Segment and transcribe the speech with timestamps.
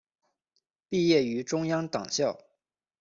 [0.89, 2.35] 毕业于中央党校。